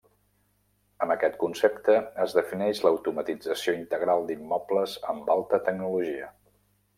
[1.05, 6.33] Amb aquest concepte, es defineix l'automatització integral d'immobles amb alta tecnologia.